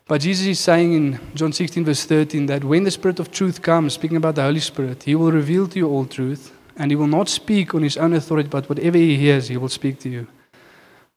[0.08, 3.60] But Jesus is saying in John 16, verse 13, that when the Spirit of truth
[3.60, 6.96] comes, speaking about the Holy Spirit, he will reveal to you all truth, and he
[6.96, 10.08] will not speak on his own authority, but whatever he hears, he will speak to
[10.08, 10.28] you.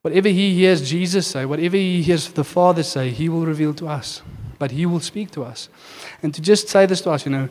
[0.01, 3.87] Whatever he hears Jesus say, whatever he hears the Father say, he will reveal to
[3.87, 4.23] us.
[4.57, 5.69] But he will speak to us.
[6.23, 7.49] And to just say this to us, you know,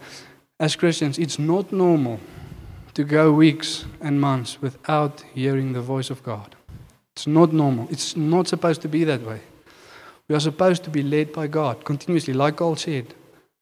[0.59, 2.19] as Christians, it's not normal
[2.95, 6.57] to go weeks and months without hearing the voice of God.
[7.15, 7.87] It's not normal.
[7.91, 9.41] It's not supposed to be that way.
[10.29, 13.15] We are supposed to be led by God continuously, like God said.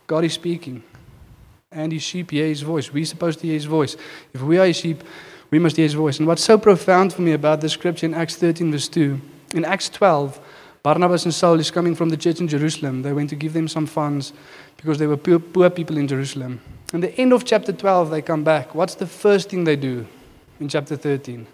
[0.07, 0.83] God is speaking,
[1.70, 2.92] and his sheep hear his voice.
[2.92, 3.96] We're supposed to hear his voice.
[4.33, 5.02] If we are his sheep,
[5.50, 6.18] we must hear his voice.
[6.18, 9.20] And what's so profound for me about the scripture in Acts 13, verse 2,
[9.55, 10.40] in Acts 12,
[10.83, 13.02] Barnabas and Saul is coming from the church in Jerusalem.
[13.02, 14.33] They went to give them some funds
[14.76, 16.61] because they were poor, poor people in Jerusalem.
[16.92, 18.74] And the end of chapter 12, they come back.
[18.74, 20.07] What's the first thing they do
[20.61, 21.46] in chapter 13?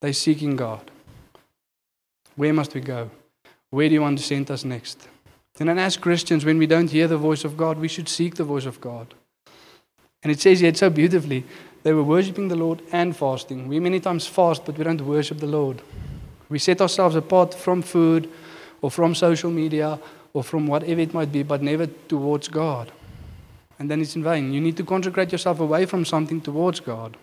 [0.00, 0.88] They're seeking God.
[2.36, 3.10] Where must we go?
[3.70, 5.08] Where do you want to send us next?
[5.58, 8.36] And then, as Christians, when we don't hear the voice of God, we should seek
[8.36, 9.14] the voice of God.
[10.22, 11.44] And it says here so beautifully
[11.82, 13.68] they were worshiping the Lord and fasting.
[13.68, 15.82] We many times fast, but we don't worship the Lord.
[16.48, 18.28] We set ourselves apart from food
[18.82, 19.98] or from social media
[20.32, 22.92] or from whatever it might be, but never towards God.
[23.78, 24.52] And then it's in vain.
[24.52, 27.16] You need to consecrate yourself away from something towards God.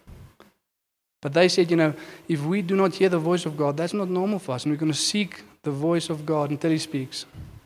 [1.22, 1.94] But they said, you know,
[2.28, 4.64] if we do not hear the voice of God, that's not normal for us.
[4.64, 7.26] And we're going to seek the voice of God until He speaks.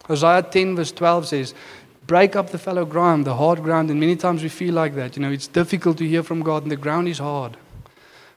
[0.09, 1.53] Isaiah 10, verse 12 says,
[2.07, 3.91] Break up the fallow ground, the hard ground.
[3.91, 5.15] And many times we feel like that.
[5.15, 7.57] You know, it's difficult to hear from God, and the ground is hard.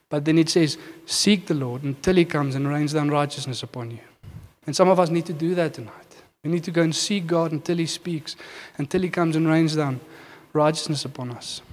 [0.07, 3.89] But then it says, Seek the Lord until He comes and rains down righteousness upon
[3.89, 4.05] you.
[4.67, 5.91] And some of us need to do that tonight.
[6.43, 8.35] We need to go and seek God until He speaks,
[8.77, 9.99] until He comes and rains down
[10.53, 11.63] righteousness upon us.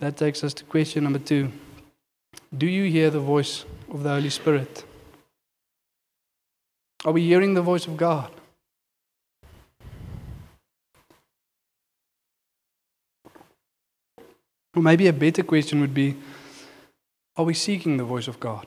[0.00, 1.52] That takes us to question number two
[2.56, 4.84] Do you hear the voice of the Holy Spirit?
[7.04, 8.30] Are we hearing the voice of God?
[14.74, 16.16] Or maybe a better question would be
[17.36, 18.66] Are we seeking the voice of God?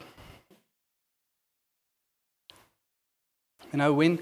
[3.71, 4.19] You know, when,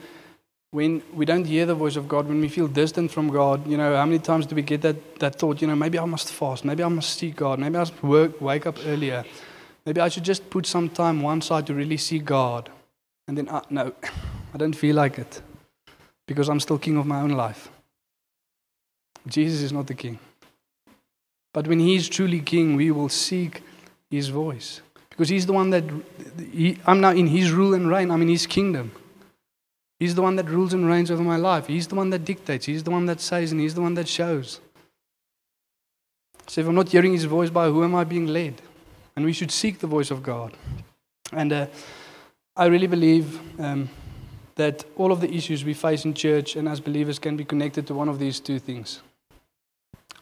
[0.71, 3.77] when we don't hear the voice of God, when we feel distant from God, you
[3.77, 6.31] know, how many times do we get that, that thought, you know, maybe I must
[6.31, 9.23] fast, maybe I must seek God, maybe I must work, wake up earlier,
[9.85, 12.69] maybe I should just put some time one side to really see God.
[13.29, 13.93] And then, uh, no,
[14.55, 15.41] I don't feel like it
[16.27, 17.69] because I'm still king of my own life.
[19.27, 20.17] Jesus is not the king.
[21.53, 23.61] But when he is truly king, we will seek
[24.09, 25.83] his voice because he's the one that
[26.39, 28.91] he, I'm now in his rule and reign, I'm in his kingdom.
[29.99, 31.67] He's the one that rules and reigns over my life.
[31.67, 32.65] He's the one that dictates.
[32.65, 34.59] He's the one that says, and He's the one that shows.
[36.47, 38.61] So if I'm not hearing His voice, by who am I being led?
[39.15, 40.53] And we should seek the voice of God.
[41.33, 41.67] And uh,
[42.59, 43.89] I really believe um,
[44.55, 47.87] that all of the issues we face in church and as believers can be connected
[47.87, 49.01] to one of these two things.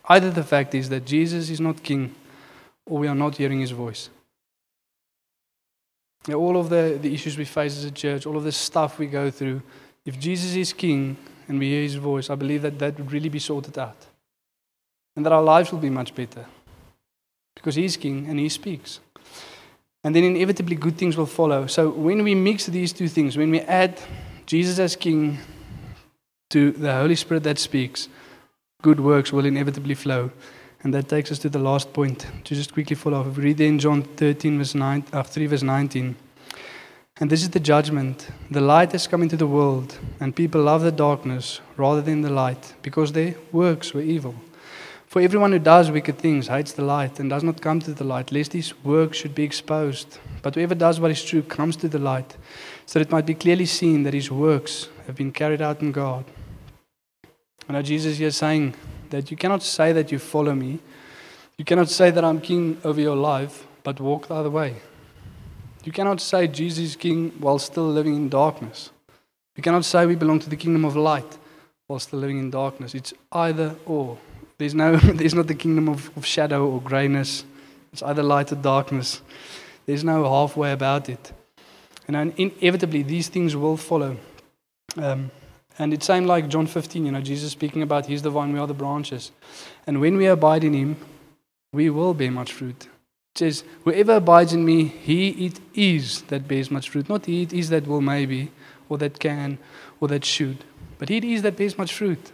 [0.08, 2.13] Either the fact is that Jesus is not king,
[2.86, 4.12] or we are not hearing His voice.
[6.28, 9.00] Yeah, all of the, the issues we face as a church, all of the stuff
[9.00, 9.63] we go through,
[10.06, 13.30] if Jesus is king and we hear his voice, I believe that that would really
[13.30, 14.06] be sorted out.
[15.15, 16.45] And that our lives will be much better.
[17.56, 19.00] Because he's king and he speaks.
[20.08, 21.67] And then inevitably good things will follow.
[21.67, 24.00] So when we mix these two things, when we add
[24.46, 25.38] Jesus as King
[26.50, 28.08] to the Holy Spirit that speaks,
[28.82, 30.32] good works will inevitably flow.
[30.82, 32.26] And that takes us to the last point.
[32.46, 36.15] To just quickly follow up, read in John 13, verse 9, uh, 3, verse 19.
[37.20, 38.30] And this is the judgment.
[38.50, 42.30] The light has come into the world, and people love the darkness rather than the
[42.30, 44.36] light, because their works were evil.
[45.08, 48.04] For everyone who does wicked things hates the light and does not come to the
[48.04, 50.20] light, lest his work should be exposed.
[50.41, 52.36] But whoever does what is true comes to the light,
[52.86, 55.93] so that it might be clearly seen that his works have been carried out in
[55.93, 56.26] God.
[57.70, 58.76] I know Jesus here is saying
[59.10, 60.80] that you cannot say that you follow me.
[61.58, 64.76] You cannot say that I'm king over your life, but walk the other way.
[65.86, 68.91] You cannot say Jesus is king while still living in darkness.
[69.56, 71.38] You cannot say we belong to the kingdom of light
[71.88, 72.93] while still living in darkness.
[72.93, 74.17] It's either or.
[74.58, 77.46] There's, no, there's not the kingdom of, of shadow or grayness.
[77.93, 79.22] It's either light or darkness.
[79.86, 81.32] There's no halfway about it.
[82.08, 84.17] And inevitably, these things will follow.
[84.96, 85.32] Um,
[85.80, 88.60] and it's same like John 15, you know, Jesus speaking about He's the vine, we
[88.60, 89.32] are the branches.
[89.86, 90.98] And when we abide in Him,
[91.72, 92.88] we will bear much fruit.
[93.36, 97.10] It says, Whoever abides in me, he it is that bears much fruit.
[97.10, 98.52] Not he it is that will maybe,
[98.89, 99.60] or that can,
[100.00, 100.63] or that should.
[100.98, 102.32] But he it is that bears much fruit.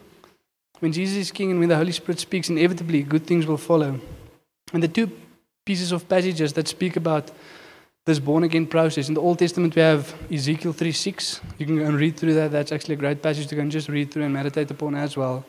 [0.83, 4.01] When Jesus is king and when the Holy Spirit speaks, inevitably good things will follow.
[4.73, 5.09] And the two
[5.63, 7.31] pieces of passages that speak about
[8.05, 9.07] this born again process.
[9.07, 11.39] In the Old Testament, we have Ezekiel 3 6.
[11.57, 12.51] You can go and read through that.
[12.51, 15.15] That's actually a great passage to go and just read through and meditate upon as
[15.15, 15.45] well.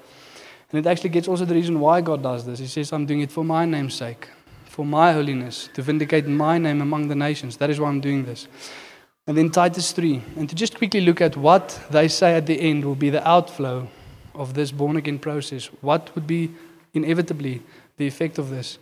[0.71, 2.61] And it actually gets also the reason why God does this.
[2.61, 4.29] He says, I'm doing it for my name's sake,
[4.67, 7.57] for my holiness, to vindicate my name among the nations.
[7.57, 8.47] That is why I'm doing this.
[9.27, 10.23] And then Titus 3.
[10.37, 13.29] And to just quickly look at what they say at the end will be the
[13.29, 13.89] outflow
[14.35, 15.67] of this born again process.
[15.81, 16.51] What would be
[16.93, 17.63] inevitably
[17.97, 18.79] the effect of this?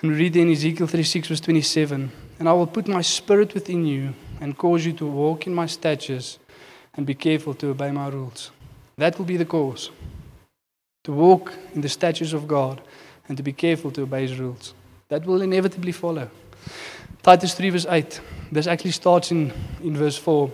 [0.00, 3.86] And we read in Ezekiel 36, verse 27 And I will put my spirit within
[3.86, 6.38] you and cause you to walk in my statutes
[6.94, 8.50] and be careful to obey my rules.
[8.96, 9.90] That will be the cause.
[11.04, 12.80] To walk in the statutes of God
[13.28, 14.74] and to be careful to obey his rules.
[15.08, 16.30] That will inevitably follow.
[17.22, 18.20] Titus 3, verse 8.
[18.52, 20.50] This actually starts in, in verse 4.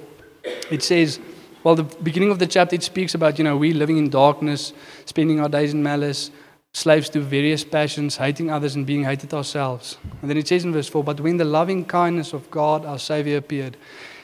[0.71, 1.19] It says,
[1.63, 4.73] well, the beginning of the chapter, it speaks about, you know, we living in darkness,
[5.05, 6.31] spending our days in malice,
[6.73, 9.99] slaves to various passions, hating others and being hated ourselves.
[10.23, 12.99] And then it says in verse 4 But when the loving kindness of God our
[12.99, 13.77] Savior appeared,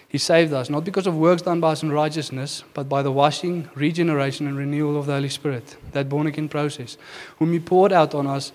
[0.08, 3.12] He saved us, not because of works done by us in righteousness, but by the
[3.12, 6.96] washing, regeneration, and renewal of the Holy Spirit, that born again process,
[7.38, 8.52] whom He poured out on us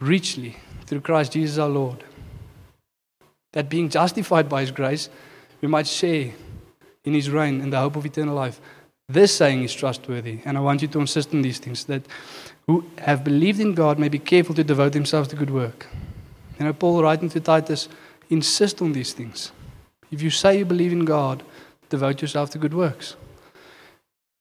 [0.00, 2.04] richly through Christ Jesus our Lord.
[3.52, 5.10] That being justified by His grace,
[5.60, 6.32] we might share
[7.06, 8.60] in His reign and the hope of eternal life.
[9.08, 12.02] This saying is trustworthy, and I want you to insist on these things that
[12.66, 15.86] who have believed in God may be careful to devote themselves to good work.
[16.58, 17.88] You know, Paul writing to Titus,
[18.28, 19.52] insist on these things.
[20.10, 21.44] If you say you believe in God,
[21.88, 23.14] devote yourself to good works.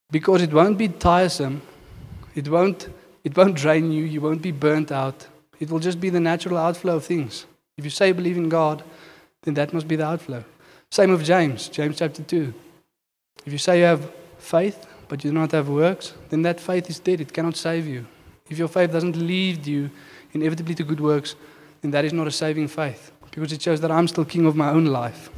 [0.10, 1.62] Because it won't be tiresome,
[2.34, 2.90] it won't,
[3.24, 5.28] it won't drain you, you won't be burnt out.
[5.60, 7.46] It will just be the natural outflow of things.
[7.78, 8.84] If you say you believe in God,
[9.44, 10.44] then that must be the outflow.
[10.92, 12.54] Same with James, James chapter 2.
[13.46, 16.90] If you say you have faith, but you do not have works, then that faith
[16.90, 17.22] is dead.
[17.22, 18.06] It cannot save you.
[18.50, 19.90] If your faith doesn't lead you
[20.34, 21.36] inevitably to good works,
[21.82, 24.56] then that is not a saving faith because it shows that I'm still king of
[24.56, 25.30] my own life.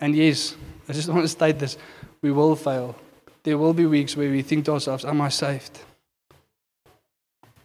[0.00, 0.56] And yes,
[0.88, 1.76] I just want to state this
[2.22, 2.96] we will fail.
[3.42, 5.78] There will be weeks where we think to ourselves, Am I saved?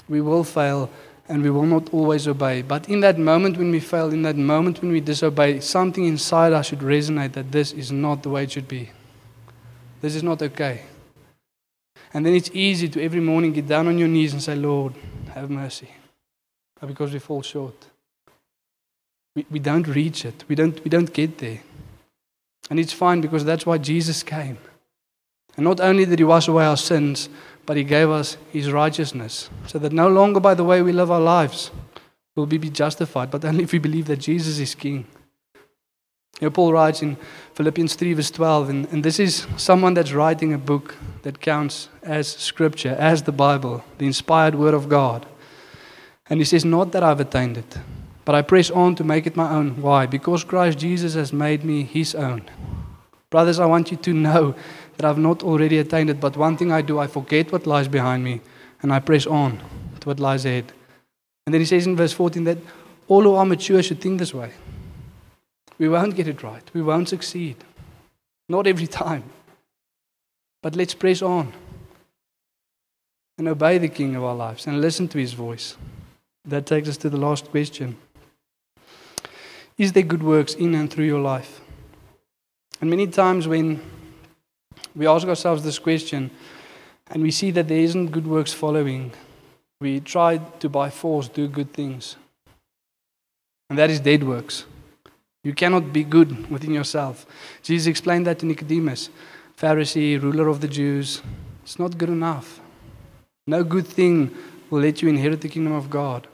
[0.10, 0.90] We will fail
[1.30, 2.64] and we will not always obey.
[2.64, 6.52] But in that moment when we fail, in that moment when we disobey, something inside
[6.54, 8.90] us should resonate that this is not the way it should be.
[10.02, 10.82] This is not okay.
[12.14, 14.96] And then it's easy to every morning get down on your knees and say, Lord,
[15.36, 15.90] have mercy.
[16.82, 17.86] Because we fall short.
[19.36, 21.62] We, we don't reach it, we don't, we don't get there.
[22.72, 24.58] And it's fine because that's why Jesus came.
[25.56, 27.30] And not only did he wash away our sins,
[27.70, 29.48] but he gave us his righteousness.
[29.68, 31.70] So that no longer by the way we live our lives
[32.36, 35.06] will we be justified, but only if we believe that Jesus is King.
[36.42, 37.16] You know, Paul writes in
[37.54, 41.90] Philippians 3, verse 12, and, and this is someone that's writing a book that counts
[42.02, 45.28] as Scripture, as the Bible, the inspired Word of God.
[46.28, 47.78] And he says, Not that I've attained it,
[48.26, 49.80] but I press on to make it my own.
[49.80, 50.08] Why?
[50.08, 52.50] Because Christ Jesus has made me his own.
[53.30, 54.56] Brothers, I want you to know
[55.00, 57.88] that I've not already attained it, but one thing I do, I forget what lies
[57.88, 58.42] behind me,
[58.82, 59.58] and I press on
[60.02, 60.74] to what lies ahead.
[61.46, 62.58] And then he says in verse 14 that
[63.08, 64.52] all who are mature should think this way.
[65.78, 66.64] We won't get it right.
[66.74, 67.56] We won't succeed.
[68.50, 69.24] Not every time.
[70.62, 71.54] But let's press on
[73.38, 75.78] and obey the King of our lives and listen to his voice.
[76.44, 77.96] That takes us to the last question.
[79.78, 81.62] is there good works in and through your life?
[82.82, 83.80] And many times when
[84.96, 86.32] we ask ourselves this question
[87.10, 89.12] and we see that there isn't good works following,
[89.82, 92.16] we try to by force do good things.
[93.70, 94.66] And that is dead works.
[95.44, 97.26] You cannot be good within yourself.
[97.64, 99.10] Jesus explained that to Nicodemus,
[99.58, 101.22] Pharisee, ruler of the Jews.
[101.64, 102.60] It's not good enough.
[103.48, 104.36] No good thing
[104.70, 106.28] will let you inherit the kingdom of God.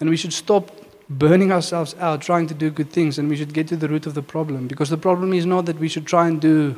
[0.00, 0.70] And we should stop
[1.08, 4.06] burning ourselves out trying to do good things and we should get to the root
[4.06, 4.66] of the problem.
[4.66, 6.76] Because the problem is not that we should try and do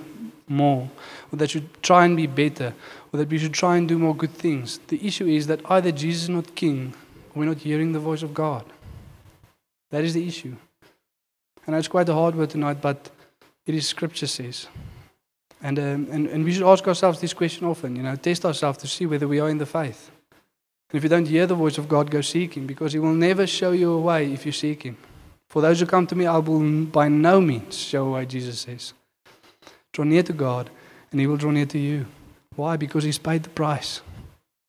[0.51, 0.91] more
[1.33, 2.75] or that should try and be better
[3.13, 4.79] or that we should try and do more good things.
[4.89, 6.95] The issue is that either Jesus is not king
[7.31, 8.65] or we're not hearing the voice of God.
[9.91, 10.57] That is the issue.
[11.67, 13.11] And it's quite a hard word tonight, but
[13.67, 14.67] it is scripture says.
[15.63, 18.79] And, um, and, and we should ask ourselves this question often, you know, test ourselves
[18.79, 20.11] to see whether we are in the faith.
[20.91, 23.15] And if you don't hear the voice of God, go seek Him, because He will
[23.15, 24.97] never show you a way if you seek Him.
[25.49, 28.61] For those who come to me, I will by no means show a way, Jesus
[28.61, 28.95] says.
[29.93, 30.71] Draw near to God,
[31.11, 32.07] and He will draw near to you.
[32.57, 32.77] Why?
[32.77, 34.01] Because He's paid the price.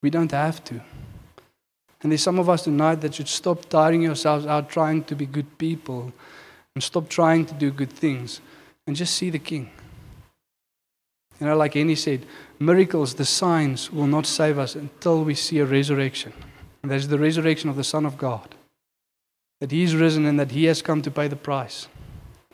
[0.02, 0.80] We don't have to.
[2.02, 5.26] And there's some of us tonight that should stop tiring yourselves out trying to be
[5.26, 6.12] good people
[6.74, 8.40] and stop trying to do good things
[8.86, 9.70] and just see the King.
[11.40, 12.26] You know, like Henny said,
[12.58, 16.32] miracles, the signs will not save us until we see a resurrection.
[16.82, 18.54] And that is the resurrection of the Son of God.
[19.60, 21.88] That He's risen and that He has come to pay the price.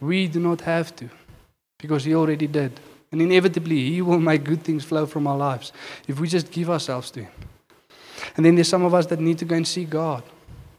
[0.01, 1.09] We do not have to,
[1.79, 2.81] because He already did.
[3.11, 5.73] And inevitably, He will make good things flow from our lives
[6.07, 7.33] if we just give ourselves to Him.
[8.37, 10.23] And then there's some of us that need to go and see God,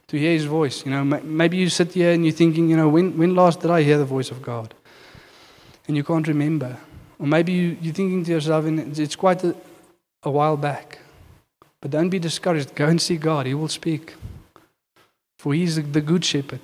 [0.08, 0.84] to hear His voice.
[0.84, 3.70] You know, maybe you sit here and you're thinking, you know, when, when last did
[3.70, 4.74] I hear the voice of God?
[5.88, 6.76] And you can't remember.
[7.18, 9.54] Or maybe you, you're thinking to yourself, and it's- quite a,
[10.22, 11.00] a while back.
[11.80, 12.74] But don't be discouraged.
[12.74, 13.46] Go and see God.
[13.46, 14.14] He will speak.
[15.38, 16.60] For He is the good shepherd.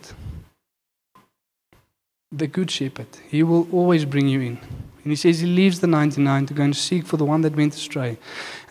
[2.32, 3.06] The good shepherd.
[3.28, 4.58] He will always bring you in.
[5.02, 7.54] And He says He leaves the 99 to go and seek for the one that
[7.54, 8.18] went astray.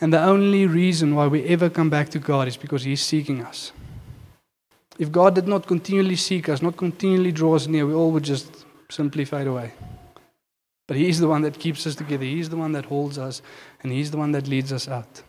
[0.00, 3.00] And the only reason why we ever come back to God is because He is
[3.00, 3.72] seeking us.
[4.98, 8.24] If God did not continually seek us, not continually draw us near, we all would
[8.24, 9.72] just simply fade away.
[10.86, 12.24] But He is the one that keeps us together.
[12.24, 13.42] He is the one that holds us,
[13.82, 15.22] and He's the one that leads us out.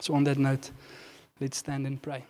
[0.00, 0.70] So, on that note,
[1.40, 2.24] let's stand and pray.